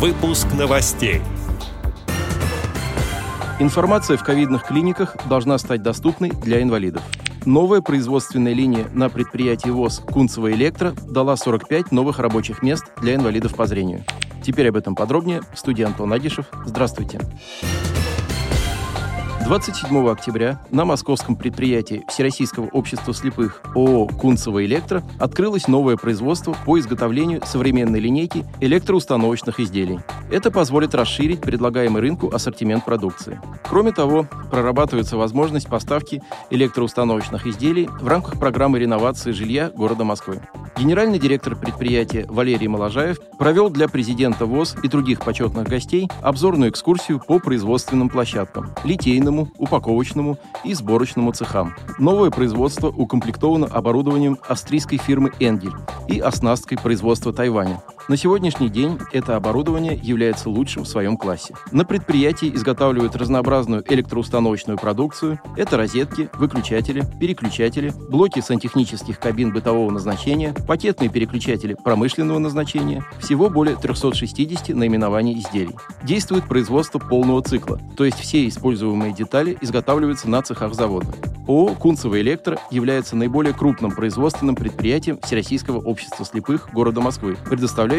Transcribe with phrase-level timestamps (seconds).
[0.00, 1.20] Выпуск новостей.
[3.58, 7.02] Информация в ковидных клиниках должна стать доступной для инвалидов.
[7.44, 13.54] Новая производственная линия на предприятии ВОЗ «Кунцево Электро» дала 45 новых рабочих мест для инвалидов
[13.54, 14.02] по зрению.
[14.42, 15.42] Теперь об этом подробнее.
[15.54, 16.46] Студия Антон Агишев.
[16.64, 17.20] Здравствуйте.
[17.20, 18.09] Здравствуйте.
[19.44, 26.78] 27 октября на московском предприятии Всероссийского общества слепых ООО «Кунцево Электро» открылось новое производство по
[26.78, 29.98] изготовлению современной линейки электроустановочных изделий.
[30.30, 33.40] Это позволит расширить предлагаемый рынку ассортимент продукции.
[33.68, 40.40] Кроме того, прорабатывается возможность поставки электроустановочных изделий в рамках программы реновации жилья города Москвы.
[40.80, 47.20] Генеральный директор предприятия Валерий Моложаев провел для президента ВОЗ и других почетных гостей обзорную экскурсию
[47.20, 51.74] по производственным площадкам, литейному, упаковочному и сборочному цехам.
[51.98, 55.74] Новое производство укомплектовано оборудованием австрийской фирмы «Энгель»
[56.08, 57.82] и оснасткой производства Тайваня.
[58.10, 61.54] На сегодняшний день это оборудование является лучшим в своем классе.
[61.70, 65.38] На предприятии изготавливают разнообразную электроустановочную продукцию.
[65.56, 73.04] Это розетки, выключатели, переключатели, блоки сантехнических кабин бытового назначения, пакетные переключатели промышленного назначения.
[73.20, 75.76] Всего более 360 наименований изделий.
[76.02, 81.14] Действует производство полного цикла, то есть все используемые детали изготавливаются на цехах завода.
[81.50, 87.36] ООО «Кунцево Электро» является наиболее крупным производственным предприятием Всероссийского общества слепых города Москвы,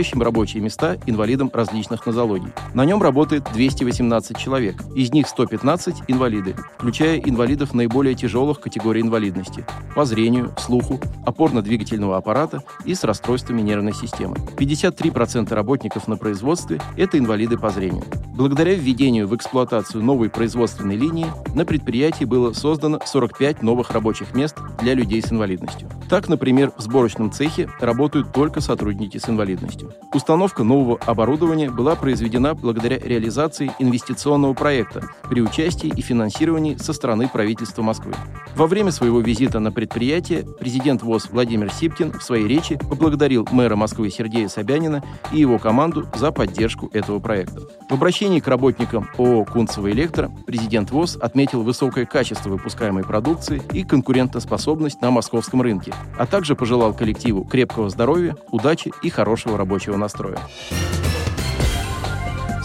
[0.00, 2.48] предоставляющим рабочие места инвалидам различных нозологий.
[2.74, 9.64] На нем работает 218 человек, из них 115– инвалиды, включая инвалидов наиболее тяжелых категорий инвалидности–
[9.94, 14.36] по зрению, слуху, опорно-двигательного аппарата и с расстройствами нервной системы.
[14.56, 18.04] 53% работников на производстве– это инвалиды по зрению.
[18.34, 24.56] Благодаря введению в эксплуатацию новой производственной линии на предприятии было создано 45 новых рабочих мест
[24.80, 25.88] для людей с инвалидностью.
[26.08, 29.79] Так, например, в сборочном цехе работают только сотрудники с инвалидностью.
[30.12, 37.28] Установка нового оборудования была произведена благодаря реализации инвестиционного проекта при участии и финансировании со стороны
[37.28, 38.12] правительства Москвы.
[38.56, 43.76] Во время своего визита на предприятие президент ВОЗ Владимир Сипкин в своей речи поблагодарил мэра
[43.76, 47.62] Москвы Сергея Собянина и его команду за поддержку этого проекта.
[47.88, 53.84] В обращении к работникам ООО «Кунцево Электро» президент ВОЗ отметил высокое качество выпускаемой продукции и
[53.84, 60.38] конкурентоспособность на московском рынке, а также пожелал коллективу крепкого здоровья, удачи и хорошего рабочего настроя.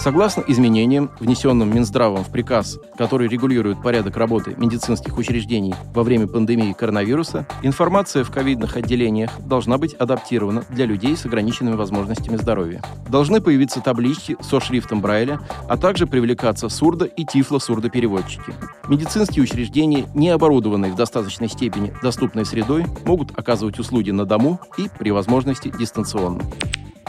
[0.05, 6.73] Согласно изменениям, внесенным Минздравом в приказ, который регулирует порядок работы медицинских учреждений во время пандемии
[6.73, 12.83] коронавируса, информация в ковидных отделениях должна быть адаптирована для людей с ограниченными возможностями здоровья.
[13.09, 18.53] Должны появиться таблички со шрифтом Брайля, а также привлекаться сурдо- и тифло-сурдопереводчики.
[18.87, 24.87] Медицинские учреждения, не оборудованные в достаточной степени доступной средой, могут оказывать услуги на дому и,
[24.99, 26.41] при возможности, дистанционно.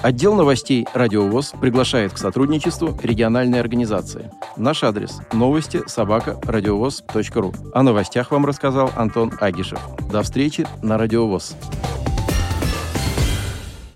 [0.03, 4.31] Отдел новостей «Радиовоз» приглашает к сотрудничеству региональной организации.
[4.57, 7.53] Наш адрес– новости собака радиовоз.ру.
[7.73, 9.81] О новостях вам рассказал Антон Агишев.
[10.11, 11.57] До встречи на «Радиовоз».